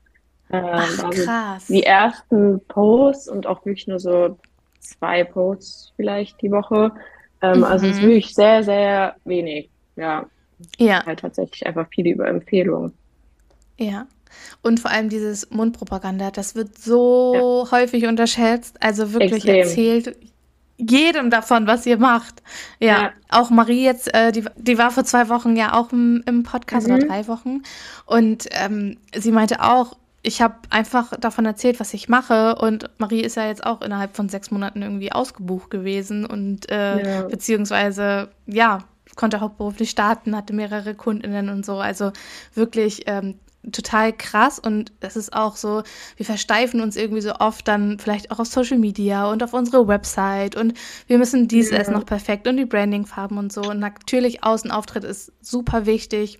[0.52, 1.67] Ähm, Ach, krass.
[1.67, 4.38] Die ersten Posts und auch wirklich nur so
[4.80, 6.91] zwei Posts vielleicht die Woche.
[7.41, 7.63] Ähm, mhm.
[7.65, 8.08] Also es ist mhm.
[8.08, 9.69] wirklich sehr, sehr wenig.
[9.95, 10.26] Ja.
[10.78, 11.06] Ja.
[11.06, 12.93] Halt tatsächlich einfach viele über Empfehlungen.
[13.78, 14.08] Ja.
[14.63, 17.71] Und vor allem dieses Mundpropaganda, das wird so ja.
[17.71, 18.78] häufig unterschätzt.
[18.82, 19.56] Also wirklich Extrem.
[19.56, 20.17] erzählt
[20.78, 22.42] jedem davon, was ihr macht.
[22.80, 23.12] Ja, ja.
[23.30, 26.88] auch Marie jetzt, äh, die, die war vor zwei Wochen ja auch im, im Podcast
[26.88, 26.96] mhm.
[26.96, 27.63] oder drei Wochen.
[28.06, 32.56] Und ähm, sie meinte auch, ich habe einfach davon erzählt, was ich mache.
[32.56, 37.04] Und Marie ist ja jetzt auch innerhalb von sechs Monaten irgendwie ausgebucht gewesen und äh,
[37.04, 37.22] ja.
[37.24, 38.80] beziehungsweise ja
[39.16, 41.78] konnte hauptberuflich starten, hatte mehrere Kundinnen und so.
[41.78, 42.12] Also
[42.54, 43.40] wirklich ähm,
[43.71, 45.84] total krass und das ist auch so,
[46.15, 49.88] wir versteifen uns irgendwie so oft dann vielleicht auch auf Social Media und auf unsere
[49.88, 50.73] Website und
[51.08, 51.77] wir müssen dies ja.
[51.77, 56.39] erst noch perfekt und die Brandingfarben und so und natürlich Außenauftritt ist super wichtig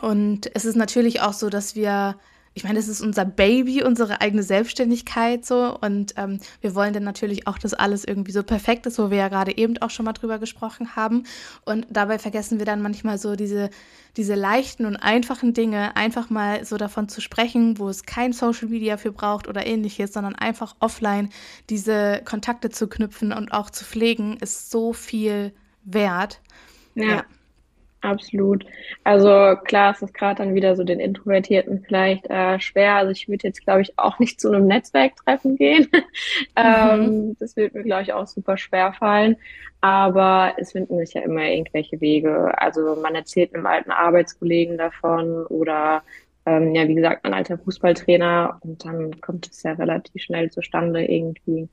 [0.00, 2.16] und es ist natürlich auch so, dass wir
[2.52, 5.78] ich meine, das ist unser Baby, unsere eigene Selbstständigkeit so.
[5.80, 9.18] Und ähm, wir wollen dann natürlich auch, dass alles irgendwie so perfekt ist, wo wir
[9.18, 11.24] ja gerade eben auch schon mal drüber gesprochen haben.
[11.64, 13.70] Und dabei vergessen wir dann manchmal so diese,
[14.16, 18.68] diese leichten und einfachen Dinge, einfach mal so davon zu sprechen, wo es kein Social
[18.68, 21.30] Media für braucht oder ähnliches, sondern einfach offline
[21.68, 25.52] diese Kontakte zu knüpfen und auch zu pflegen, ist so viel
[25.84, 26.40] wert.
[26.96, 27.04] ja.
[27.04, 27.24] ja.
[28.02, 28.64] Absolut.
[29.04, 32.94] Also klar, es ist gerade dann wieder so den Introvertierten vielleicht äh, schwer.
[32.94, 35.88] Also ich würde jetzt, glaube ich, auch nicht zu einem Netzwerktreffen gehen.
[36.56, 37.36] ähm, mhm.
[37.38, 39.36] das wird mir, glaube ich, auch super schwer fallen.
[39.82, 42.52] Aber es finden sich ja immer irgendwelche Wege.
[42.58, 46.02] Also man erzählt einem alten Arbeitskollegen davon oder
[46.46, 51.04] ähm, ja, wie gesagt, ein alter Fußballtrainer und dann kommt es ja relativ schnell zustande
[51.04, 51.68] irgendwie.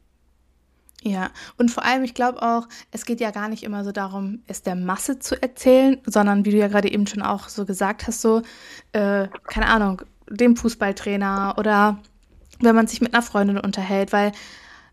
[1.03, 4.39] Ja, und vor allem, ich glaube auch, es geht ja gar nicht immer so darum,
[4.47, 8.07] es der Masse zu erzählen, sondern wie du ja gerade eben schon auch so gesagt
[8.07, 8.41] hast, so,
[8.93, 11.99] äh, keine Ahnung, dem Fußballtrainer oder
[12.59, 14.31] wenn man sich mit einer Freundin unterhält, weil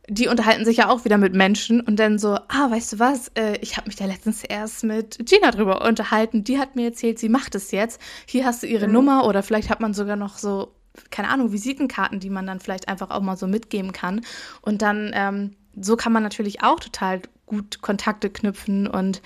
[0.09, 3.29] die unterhalten sich ja auch wieder mit Menschen und dann so, ah, weißt du was,
[3.37, 7.19] äh, ich habe mich da letztens erst mit Gina drüber unterhalten, die hat mir erzählt,
[7.19, 8.93] sie macht es jetzt, hier hast du ihre mhm.
[8.93, 10.75] Nummer oder vielleicht hat man sogar noch so,
[11.11, 14.21] keine Ahnung, Visitenkarten, die man dann vielleicht einfach auch mal so mitgeben kann
[14.61, 19.23] und dann ähm, so kann man natürlich auch total gut Kontakte knüpfen und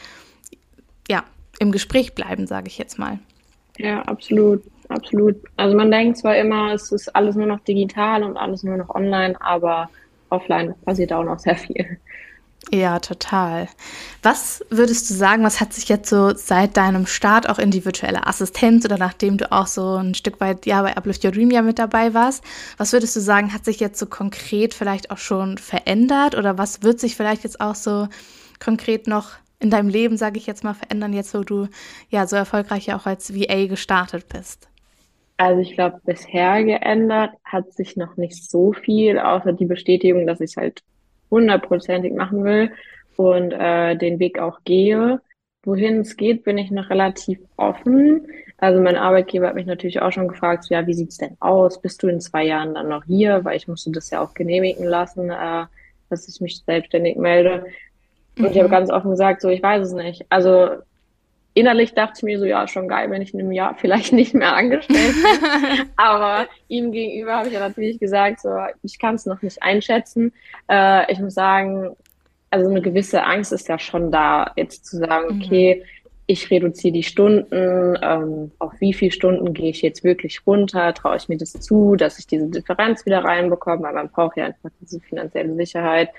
[1.08, 1.24] ja,
[1.58, 3.18] im Gespräch bleiben, sage ich jetzt mal.
[3.78, 5.36] Ja, absolut, absolut.
[5.56, 8.90] Also man denkt zwar immer, es ist alles nur noch digital und alles nur noch
[8.90, 9.88] online, aber
[10.30, 11.98] offline passiert auch noch sehr viel.
[12.70, 13.68] Ja, total.
[14.22, 17.84] Was würdest du sagen, was hat sich jetzt so seit deinem Start auch in die
[17.84, 21.50] virtuelle Assistenz oder nachdem du auch so ein Stück weit ja bei Uplift Your Dream
[21.50, 22.44] ja mit dabei warst,
[22.76, 26.82] was würdest du sagen, hat sich jetzt so konkret vielleicht auch schon verändert oder was
[26.82, 28.08] wird sich vielleicht jetzt auch so
[28.60, 31.68] konkret noch in deinem Leben, sage ich jetzt mal, verändern, jetzt wo du
[32.10, 34.68] ja so erfolgreich ja auch als VA gestartet bist?
[35.38, 40.40] Also ich glaube, bisher geändert hat sich noch nicht so viel, außer die Bestätigung, dass
[40.40, 40.82] ich halt
[41.30, 42.72] hundertprozentig machen will
[43.16, 45.20] und äh, den Weg auch gehe.
[45.64, 48.26] Wohin es geht, bin ich noch relativ offen.
[48.58, 51.80] Also mein Arbeitgeber hat mich natürlich auch schon gefragt, ja, wie sieht's denn aus?
[51.80, 53.44] Bist du in zwei Jahren dann noch hier?
[53.44, 55.66] Weil ich musste das ja auch genehmigen lassen, äh,
[56.10, 57.66] dass ich mich selbstständig melde.
[58.36, 58.50] Und mhm.
[58.50, 60.26] ich habe ganz offen gesagt, so, ich weiß es nicht.
[60.28, 60.70] Also
[61.58, 64.34] innerlich dachte ich mir so, ja, schon geil, wenn ich in einem Jahr vielleicht nicht
[64.34, 65.90] mehr angestellt bin.
[65.96, 68.50] Aber ihm gegenüber habe ich ja natürlich gesagt, so,
[68.82, 70.32] ich kann es noch nicht einschätzen.
[70.68, 71.96] Äh, ich muss sagen,
[72.50, 75.42] also eine gewisse Angst ist ja schon da, jetzt zu sagen, mhm.
[75.42, 75.84] okay,
[76.30, 81.16] ich reduziere die Stunden, ähm, auf wie viele Stunden gehe ich jetzt wirklich runter, traue
[81.16, 84.70] ich mir das zu, dass ich diese Differenz wieder reinbekomme, weil man braucht ja einfach
[84.80, 86.10] diese finanzielle Sicherheit.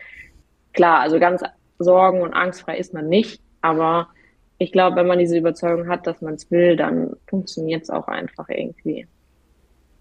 [0.74, 1.44] Klar, also ganz
[1.78, 4.08] sorgen- und angstfrei ist man nicht, aber
[4.60, 8.08] ich glaube, wenn man diese Überzeugung hat, dass man es will, dann funktioniert es auch
[8.08, 9.08] einfach irgendwie.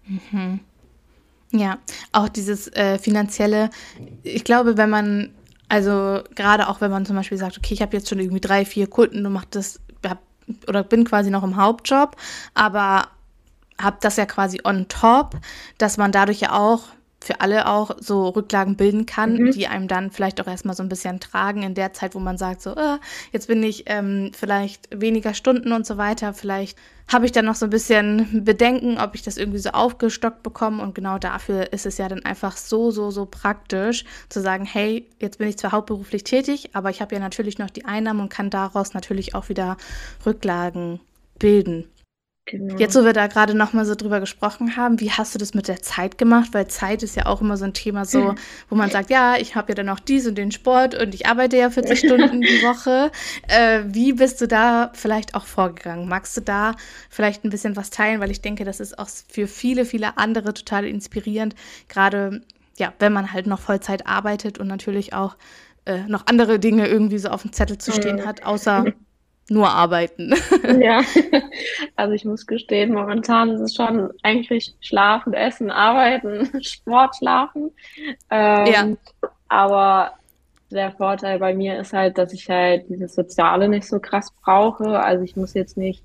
[0.05, 0.59] Mhm.
[1.51, 1.79] Ja,
[2.11, 3.69] auch dieses äh, finanzielle,
[4.21, 5.33] ich glaube, wenn man,
[5.69, 8.65] also gerade auch wenn man zum Beispiel sagt, okay, ich habe jetzt schon irgendwie drei,
[8.65, 10.19] vier Kunden und mache das hab,
[10.67, 12.17] oder bin quasi noch im Hauptjob,
[12.53, 13.07] aber
[13.81, 15.37] habe das ja quasi on top,
[15.77, 16.83] dass man dadurch ja auch
[17.21, 19.51] für alle auch so Rücklagen bilden kann, mhm.
[19.51, 22.37] die einem dann vielleicht auch erstmal so ein bisschen tragen in der Zeit, wo man
[22.37, 22.97] sagt, so, äh,
[23.31, 26.77] jetzt bin ich ähm, vielleicht weniger Stunden und so weiter, vielleicht
[27.11, 30.81] habe ich dann noch so ein bisschen Bedenken, ob ich das irgendwie so aufgestockt bekomme
[30.81, 35.07] und genau dafür ist es ja dann einfach so, so, so praktisch zu sagen, hey,
[35.19, 38.29] jetzt bin ich zwar hauptberuflich tätig, aber ich habe ja natürlich noch die Einnahmen und
[38.29, 39.77] kann daraus natürlich auch wieder
[40.25, 40.99] Rücklagen
[41.39, 41.89] bilden.
[42.49, 42.77] Genau.
[42.77, 45.67] Jetzt, wo wir da gerade nochmal so drüber gesprochen haben, wie hast du das mit
[45.67, 46.49] der Zeit gemacht?
[46.51, 48.33] Weil Zeit ist ja auch immer so ein Thema, so,
[48.69, 51.27] wo man sagt, ja, ich habe ja dann noch dies und den Sport und ich
[51.27, 53.11] arbeite ja 40 Stunden die Woche.
[53.47, 56.09] Äh, wie bist du da vielleicht auch vorgegangen?
[56.09, 56.75] Magst du da
[57.09, 58.19] vielleicht ein bisschen was teilen?
[58.19, 61.53] Weil ich denke, das ist auch für viele, viele andere total inspirierend,
[61.87, 62.41] gerade
[62.77, 65.35] ja, wenn man halt noch Vollzeit arbeitet und natürlich auch
[65.85, 68.85] äh, noch andere Dinge irgendwie so auf dem Zettel zu stehen hat, außer
[69.49, 70.33] nur arbeiten.
[70.81, 71.01] Ja,
[71.95, 77.71] also ich muss gestehen, momentan ist es schon eigentlich schlafen, essen, arbeiten, Sport, schlafen.
[78.29, 78.87] Ähm, ja.
[79.47, 80.11] Aber
[80.71, 84.99] der Vorteil bei mir ist halt, dass ich halt dieses Soziale nicht so krass brauche.
[84.99, 86.03] Also ich muss jetzt nicht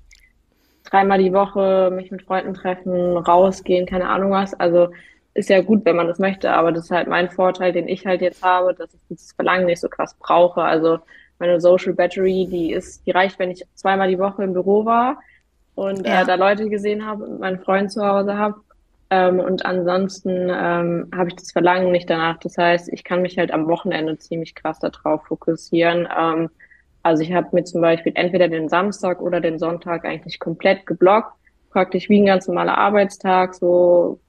[0.83, 4.53] dreimal die Woche mich mit Freunden treffen, rausgehen, keine Ahnung was.
[4.53, 4.89] Also
[5.33, 8.05] ist ja gut, wenn man das möchte, aber das ist halt mein Vorteil, den ich
[8.05, 10.63] halt jetzt habe, dass ich dieses Verlangen nicht so krass brauche.
[10.63, 10.99] Also
[11.39, 15.19] meine Social Battery, die ist, die reicht, wenn ich zweimal die Woche im Büro war
[15.75, 16.21] und äh, ja.
[16.21, 18.55] äh, da Leute gesehen habe und meinen Freund zu Hause habe.
[19.09, 22.37] Ähm, und ansonsten ähm, habe ich das Verlangen nicht danach.
[22.39, 26.07] Das heißt, ich kann mich halt am Wochenende ziemlich krass darauf fokussieren.
[26.17, 26.49] Ähm,
[27.03, 31.33] also ich habe mir zum Beispiel entweder den Samstag oder den Sonntag eigentlich komplett geblockt,
[31.69, 34.19] praktisch wie ein ganz normaler Arbeitstag, so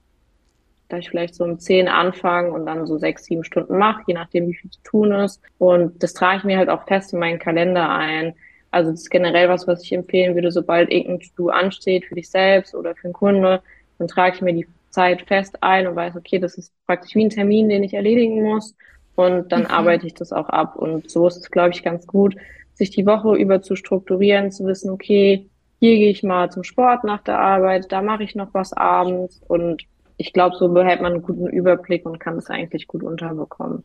[0.89, 4.13] dass ich vielleicht so um zehn anfange und dann so sechs, sieben Stunden mache, je
[4.13, 5.41] nachdem, wie viel zu tun ist.
[5.57, 8.33] Und das trage ich mir halt auch fest in meinen Kalender ein.
[8.71, 12.29] Also das ist generell was, was ich empfehlen würde, sobald irgendein To-Do ansteht für dich
[12.29, 13.61] selbst oder für einen Kunde,
[13.97, 17.25] dann trage ich mir die Zeit fest ein und weiß, okay, das ist praktisch wie
[17.25, 18.75] ein Termin, den ich erledigen muss.
[19.15, 19.67] Und dann mhm.
[19.67, 20.75] arbeite ich das auch ab.
[20.75, 22.35] Und so ist es, glaube ich, ganz gut,
[22.73, 27.03] sich die Woche über zu strukturieren, zu wissen, okay, hier gehe ich mal zum Sport
[27.03, 29.83] nach der Arbeit, da mache ich noch was abends und
[30.17, 33.83] ich glaube, so behält man einen guten Überblick und kann es eigentlich gut unterbekommen.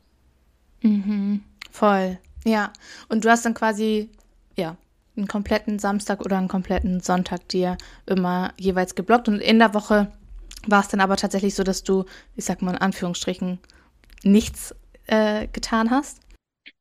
[0.83, 2.73] Mhm, voll, ja.
[3.09, 4.11] Und du hast dann quasi,
[4.57, 4.77] ja,
[5.17, 10.09] einen kompletten Samstag oder einen kompletten Sonntag dir immer jeweils geblockt und in der Woche
[10.67, 12.05] war es dann aber tatsächlich so, dass du,
[12.37, 13.59] ich sag mal in Anführungsstrichen,
[14.23, 14.75] nichts
[15.07, 16.21] äh, getan hast?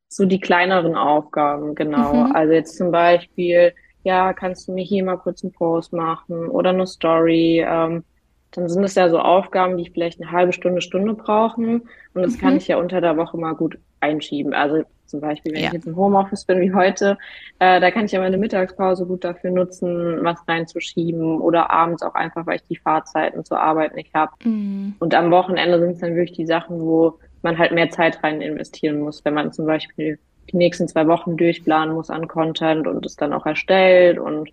[0.07, 2.25] So die kleineren Aufgaben, genau.
[2.25, 2.35] Mhm.
[2.35, 6.69] Also jetzt zum Beispiel, ja, kannst du mir hier mal kurz einen Post machen oder
[6.69, 7.65] eine Story?
[7.67, 8.03] Ähm,
[8.51, 11.83] dann sind es ja so Aufgaben, die vielleicht eine halbe Stunde, Stunde brauchen.
[12.13, 12.39] Und das mhm.
[12.39, 14.53] kann ich ja unter der Woche mal gut einschieben.
[14.53, 15.67] Also zum Beispiel, wenn ja.
[15.67, 17.17] ich jetzt im Homeoffice bin wie heute,
[17.59, 22.15] äh, da kann ich ja meine Mittagspause gut dafür nutzen, was reinzuschieben oder abends auch
[22.15, 24.31] einfach, weil ich die Fahrzeiten zur Arbeit nicht habe.
[24.43, 24.95] Mhm.
[24.99, 28.41] Und am Wochenende sind es dann wirklich die Sachen, wo man halt mehr Zeit rein
[28.41, 30.17] investieren muss, wenn man zum Beispiel
[30.51, 34.49] die nächsten zwei Wochen durchplanen muss an Content und es dann auch erstellt und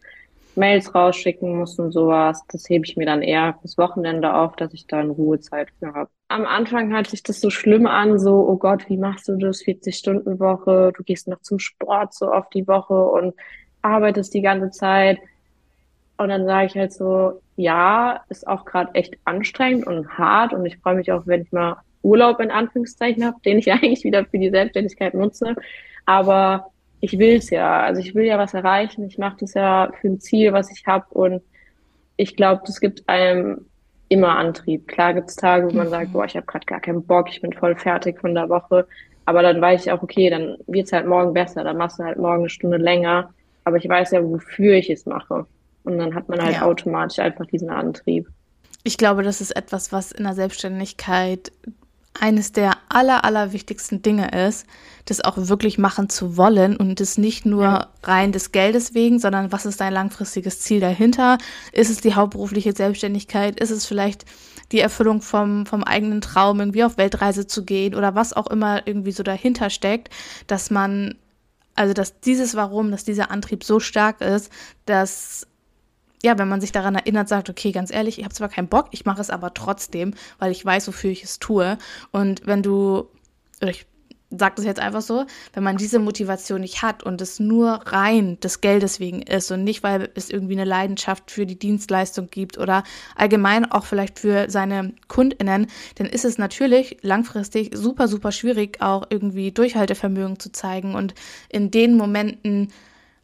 [0.59, 2.43] Mails rausschicken muss und sowas.
[2.51, 5.95] Das hebe ich mir dann eher fürs Wochenende auf, dass ich da in Ruhezeit für
[5.95, 6.11] habe.
[6.29, 9.63] Am Anfang hört sich das so schlimm an, so, oh Gott, wie machst du das?
[9.63, 13.35] 40-Stunden-Woche, du gehst noch zum Sport so oft die Woche und
[13.81, 15.19] arbeitest die ganze Zeit.
[16.19, 20.67] Und dann sage ich halt so, ja, ist auch gerade echt anstrengend und hart und
[20.67, 24.25] ich freue mich auch, wenn ich mal Urlaub in Anführungszeichen habe, den ich eigentlich wieder
[24.25, 25.55] für die Selbstständigkeit nutze.
[26.07, 27.83] Aber ich will es ja.
[27.83, 29.07] Also ich will ja was erreichen.
[29.07, 31.07] Ich mache das ja für ein Ziel, was ich habe.
[31.11, 31.43] Und
[32.17, 33.67] ich glaube, das gibt einem
[34.09, 34.89] immer Antrieb.
[34.89, 35.91] Klar gibt es Tage, wo man mhm.
[35.91, 38.87] sagt, boah, ich habe gerade gar keinen Bock, ich bin voll fertig von der Woche.
[39.27, 42.19] Aber dann weiß ich auch, okay, dann wird's halt morgen besser, dann machst du halt
[42.19, 43.31] morgen eine Stunde länger.
[43.65, 45.47] Aber ich weiß ja, wofür ich es mache.
[45.85, 46.63] Und dann hat man halt ja.
[46.63, 48.27] automatisch einfach diesen Antrieb.
[48.85, 51.53] Ich glaube, das ist etwas, was in der Selbstständigkeit
[52.21, 54.67] eines der aller, aller wichtigsten Dinge ist,
[55.07, 57.89] das auch wirklich machen zu wollen und das nicht nur ja.
[58.03, 61.39] rein des Geldes wegen, sondern was ist dein langfristiges Ziel dahinter?
[61.73, 63.59] Ist es die hauptberufliche Selbstständigkeit?
[63.59, 64.25] Ist es vielleicht
[64.71, 68.87] die Erfüllung vom, vom eigenen Traum, irgendwie auf Weltreise zu gehen oder was auch immer
[68.87, 70.11] irgendwie so dahinter steckt,
[70.47, 71.15] dass man
[71.75, 74.53] Also, dass dieses Warum, dass dieser Antrieb so stark ist,
[74.85, 75.47] dass
[76.23, 78.89] ja, wenn man sich daran erinnert, sagt, okay, ganz ehrlich, ich habe zwar keinen Bock,
[78.91, 81.79] ich mache es aber trotzdem, weil ich weiß, wofür ich es tue.
[82.11, 83.09] Und wenn du,
[83.61, 83.87] oder ich
[84.31, 88.39] sage das jetzt einfach so, wenn man diese Motivation nicht hat und es nur rein
[88.41, 92.59] des Geldes wegen ist und nicht, weil es irgendwie eine Leidenschaft für die Dienstleistung gibt
[92.59, 92.83] oder
[93.17, 99.07] allgemein auch vielleicht für seine KundInnen, dann ist es natürlich langfristig super, super schwierig, auch
[99.09, 101.15] irgendwie Durchhaltevermögen zu zeigen und
[101.49, 102.69] in den Momenten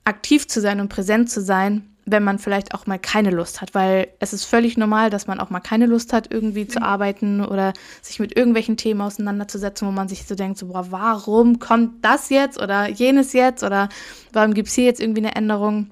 [0.05, 3.75] aktiv zu sein und präsent zu sein, wenn man vielleicht auch mal keine Lust hat,
[3.75, 6.85] weil es ist völlig normal, dass man auch mal keine Lust hat, irgendwie zu mhm.
[6.85, 11.59] arbeiten oder sich mit irgendwelchen Themen auseinanderzusetzen, wo man sich so denkt, so, boah, warum
[11.59, 13.89] kommt das jetzt oder jenes jetzt oder
[14.33, 15.91] warum gibt es hier jetzt irgendwie eine Änderung?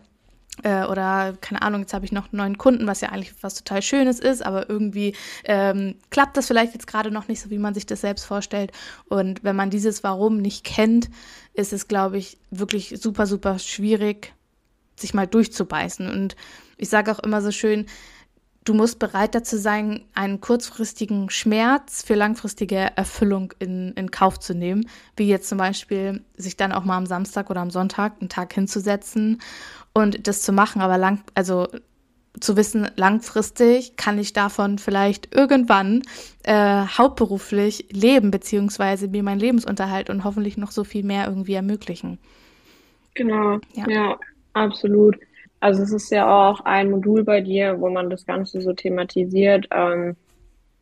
[0.63, 3.55] Äh, oder keine Ahnung, jetzt habe ich noch einen neuen Kunden, was ja eigentlich was
[3.55, 7.59] total Schönes ist, aber irgendwie ähm, klappt das vielleicht jetzt gerade noch nicht so, wie
[7.59, 8.71] man sich das selbst vorstellt.
[9.09, 11.09] Und wenn man dieses Warum nicht kennt,
[11.55, 14.35] ist es, glaube ich, wirklich super, super schwierig,
[14.97, 16.09] sich mal durchzubeißen.
[16.09, 16.37] Und
[16.77, 17.87] ich sage auch immer so schön,
[18.65, 24.55] du musst bereit dazu sein, einen kurzfristigen Schmerz für langfristige Erfüllung in, in Kauf zu
[24.55, 28.29] nehmen, wie jetzt zum Beispiel sich dann auch mal am Samstag oder am Sonntag einen
[28.29, 29.41] Tag hinzusetzen
[29.93, 31.67] und das zu machen, aber lang, also
[32.41, 36.03] zu wissen, langfristig kann ich davon vielleicht irgendwann
[36.45, 42.19] äh, hauptberuflich leben, beziehungsweise mir meinen Lebensunterhalt und hoffentlich noch so viel mehr irgendwie ermöglichen.
[43.15, 43.89] Genau, ja.
[43.89, 44.19] ja.
[44.53, 45.19] Absolut.
[45.61, 49.69] Also es ist ja auch ein Modul bei dir, wo man das Ganze so thematisiert.
[49.71, 50.17] Ähm,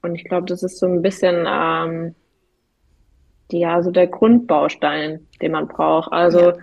[0.02, 2.14] und ich glaube, das ist so ein bisschen ähm,
[3.50, 6.12] die, ja, so der Grundbaustein, den man braucht.
[6.12, 6.56] Also ja.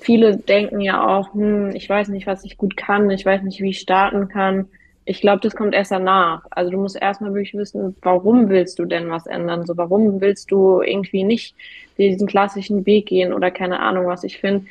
[0.00, 3.60] viele denken ja auch, hm, ich weiß nicht, was ich gut kann, ich weiß nicht,
[3.60, 4.68] wie ich starten kann.
[5.04, 6.46] Ich glaube, das kommt erst danach.
[6.50, 9.64] Also du musst erstmal wirklich wissen, warum willst du denn was ändern?
[9.66, 11.54] So, warum willst du irgendwie nicht
[11.98, 14.24] diesen klassischen Weg gehen oder keine Ahnung was.
[14.24, 14.66] Ich finde,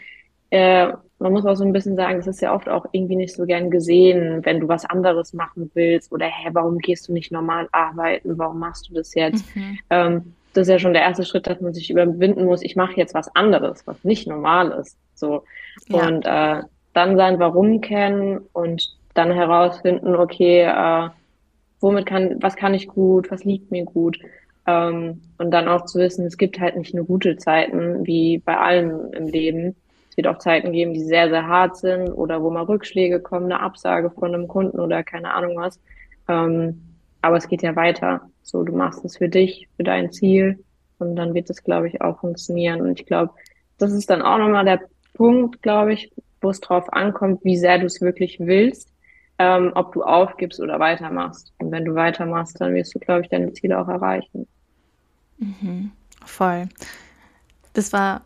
[0.49, 3.35] äh, man muss auch so ein bisschen sagen, es ist ja oft auch irgendwie nicht
[3.35, 7.31] so gern gesehen, wenn du was anderes machen willst oder hä, warum gehst du nicht
[7.31, 9.55] normal arbeiten, warum machst du das jetzt?
[9.55, 9.79] Mhm.
[9.89, 12.95] Ähm, das ist ja schon der erste Schritt, dass man sich überwinden muss, ich mache
[12.95, 14.97] jetzt was anderes, was nicht normal ist.
[15.13, 15.43] So.
[15.87, 16.07] Ja.
[16.07, 21.09] Und äh, dann sein Warum kennen und dann herausfinden, okay, äh,
[21.81, 24.17] womit kann, was kann ich gut, was liegt mir gut.
[24.65, 28.57] Ähm, und dann auch zu wissen, es gibt halt nicht nur gute Zeiten, wie bei
[28.57, 29.75] allem im Leben
[30.15, 33.51] es wird auch Zeiten geben, die sehr, sehr hart sind oder wo mal Rückschläge kommen,
[33.51, 35.77] eine Absage von einem Kunden oder keine Ahnung was.
[36.29, 36.81] Ähm,
[37.21, 38.21] aber es geht ja weiter.
[38.41, 40.63] So, du machst es für dich, für dein Ziel
[40.99, 42.79] und dann wird es, glaube ich, auch funktionieren.
[42.79, 43.33] Und ich glaube,
[43.77, 44.79] das ist dann auch nochmal der
[45.15, 48.93] Punkt, glaube ich, wo es drauf ankommt, wie sehr du es wirklich willst,
[49.37, 51.51] ähm, ob du aufgibst oder weitermachst.
[51.57, 54.47] Und wenn du weitermachst, dann wirst du, glaube ich, deine Ziele auch erreichen.
[55.39, 55.91] Mhm,
[56.23, 56.69] voll.
[57.73, 58.21] Das war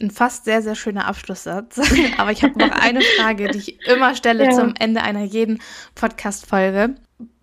[0.00, 1.80] ein fast sehr, sehr schöner Abschlusssatz.
[2.18, 4.50] Aber ich habe noch eine Frage, die ich immer stelle ja.
[4.52, 5.60] zum Ende einer jeden
[5.94, 6.94] Podcast-Folge.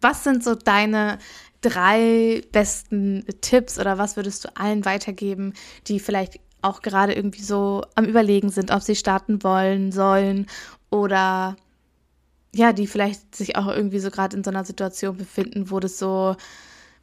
[0.02, 1.20] Was sind so deine
[1.62, 5.54] drei besten Tipps oder was würdest du allen weitergeben,
[5.88, 10.48] die vielleicht auch gerade irgendwie so am Überlegen sind, ob sie starten wollen, sollen
[10.90, 11.56] oder
[12.54, 16.00] ja, die vielleicht sich auch irgendwie so gerade in so einer Situation befinden, wo das
[16.00, 16.36] so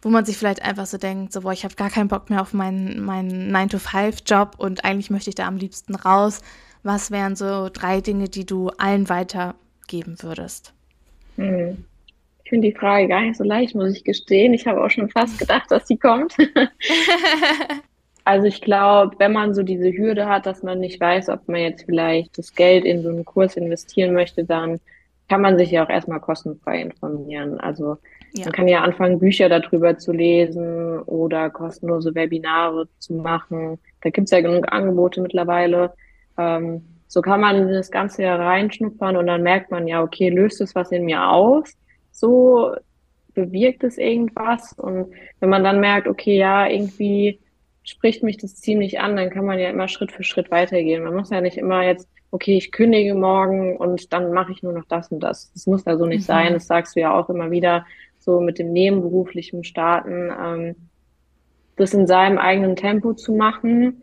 [0.04, 2.42] wo man sich vielleicht einfach so denkt, so, boah, ich habe gar keinen Bock mehr
[2.42, 6.42] auf meinen, meinen 9-to-5-Job und eigentlich möchte ich da am liebsten raus.
[6.82, 10.74] Was wären so drei Dinge, die du allen weitergeben würdest?
[11.36, 11.86] Hm.
[12.44, 14.52] Ich finde die Frage gar nicht so leicht, muss ich gestehen.
[14.52, 16.36] Ich habe auch schon fast gedacht, dass sie kommt.
[18.24, 21.62] also ich glaube, wenn man so diese Hürde hat, dass man nicht weiß, ob man
[21.62, 24.78] jetzt vielleicht das Geld in so einen Kurs investieren möchte, dann
[25.30, 27.58] kann man sich ja auch erstmal kostenfrei informieren.
[27.58, 27.96] Also
[28.36, 28.46] ja.
[28.46, 33.78] Man kann ja anfangen, Bücher darüber zu lesen oder kostenlose Webinare zu machen.
[34.02, 35.94] Da gibt's ja genug Angebote mittlerweile.
[36.36, 40.60] Ähm, so kann man das Ganze ja reinschnuppern und dann merkt man ja, okay, löst
[40.60, 41.76] es was in mir aus?
[42.10, 42.74] So
[43.34, 44.72] bewirkt es irgendwas?
[44.72, 47.40] Und wenn man dann merkt, okay, ja, irgendwie
[47.84, 51.04] spricht mich das ziemlich an, dann kann man ja immer Schritt für Schritt weitergehen.
[51.04, 54.72] Man muss ja nicht immer jetzt, okay, ich kündige morgen und dann mache ich nur
[54.72, 55.52] noch das und das.
[55.52, 56.32] Das muss ja so nicht mhm.
[56.32, 56.52] sein.
[56.52, 57.86] Das sagst du ja auch immer wieder
[58.18, 60.74] so mit dem nebenberuflichen Starten, ähm,
[61.76, 64.02] das in seinem eigenen Tempo zu machen.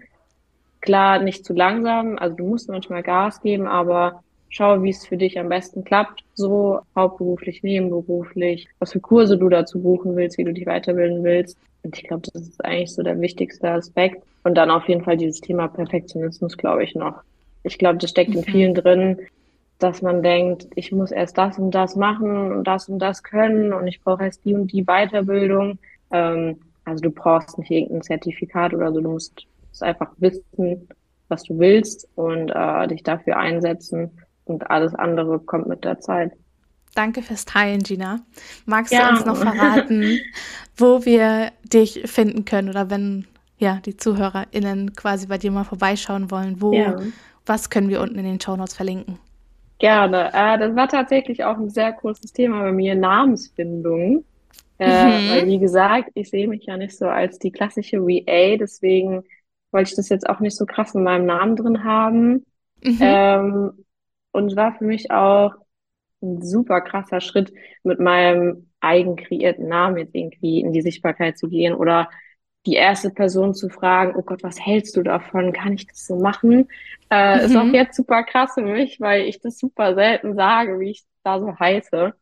[0.80, 5.18] Klar, nicht zu langsam, also du musst manchmal Gas geben, aber schau, wie es für
[5.18, 10.46] dich am besten klappt, so hauptberuflich, nebenberuflich, was für Kurse du dazu buchen willst, wie
[10.46, 11.58] du dich weiterbilden willst.
[11.84, 14.24] Und ich glaube, das ist eigentlich so der wichtigste Aspekt.
[14.46, 17.22] Und dann auf jeden Fall dieses Thema Perfektionismus, glaube ich, noch.
[17.64, 19.20] Ich glaube, das steckt in vielen drin,
[19.80, 23.74] dass man denkt, ich muss erst das und das machen und das und das können
[23.74, 25.80] und ich brauche erst die und die Weiterbildung.
[26.12, 30.88] Ähm, also du brauchst nicht irgendein Zertifikat oder so, du musst es einfach wissen
[31.32, 34.12] was du willst und äh, dich dafür einsetzen
[34.46, 36.34] und alles andere kommt mit der Zeit.
[36.94, 38.20] Danke fürs Teilen, Gina.
[38.66, 39.08] Magst ja.
[39.08, 40.20] du uns noch verraten,
[40.78, 43.26] wo wir dich finden können oder wenn
[43.58, 46.98] ja die ZuhörerInnen quasi bei dir mal vorbeischauen wollen, wo, ja.
[47.46, 49.20] Was können wir unten in den Show Notes verlinken?
[49.80, 50.32] Gerne.
[50.34, 54.24] Äh, das war tatsächlich auch ein sehr großes Thema bei mir, Namensfindung.
[54.78, 55.30] Äh, mhm.
[55.30, 59.24] Weil, wie gesagt, ich sehe mich ja nicht so als die klassische VA, deswegen
[59.72, 62.46] wollte ich das jetzt auch nicht so krass in meinem Namen drin haben.
[62.84, 62.98] Mhm.
[63.00, 63.86] Ähm,
[64.32, 65.54] und es war für mich auch
[66.22, 71.48] ein super krasser Schritt, mit meinem eigen kreierten Namen jetzt irgendwie in die Sichtbarkeit zu
[71.48, 72.10] gehen oder
[72.66, 75.52] die erste Person zu fragen, oh Gott, was hältst du davon?
[75.52, 76.68] Kann ich das so machen?
[77.10, 77.46] Äh, mhm.
[77.46, 81.04] Ist auch jetzt super krass für mich, weil ich das super selten sage, wie ich
[81.24, 82.14] da so heiße.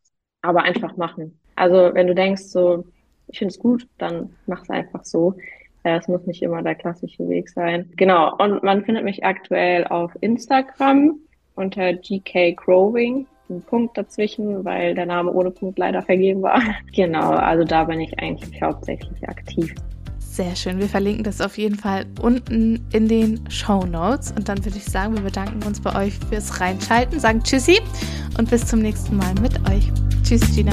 [0.42, 1.38] Aber einfach machen.
[1.56, 2.84] Also wenn du denkst, so,
[3.26, 5.34] ich finde es gut, dann mach es einfach so.
[5.82, 7.90] Äh, es muss nicht immer der klassische Weg sein.
[7.96, 8.34] Genau.
[8.38, 11.18] Und man findet mich aktuell auf Instagram
[11.54, 13.26] unter GK Growing.
[13.50, 16.62] Ein Punkt dazwischen, weil der Name ohne Punkt leider vergeben war.
[16.94, 19.74] Genau, also da bin ich eigentlich hauptsächlich aktiv.
[20.32, 20.78] Sehr schön.
[20.78, 24.30] Wir verlinken das auf jeden Fall unten in den Show Notes.
[24.30, 27.80] Und dann würde ich sagen, wir bedanken uns bei euch fürs Reinschalten, sagen Tschüssi
[28.38, 29.90] und bis zum nächsten Mal mit euch.
[30.22, 30.72] Tschüss, Gina.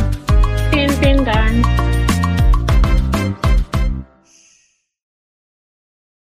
[0.71, 1.65] Vielen, vielen Dank.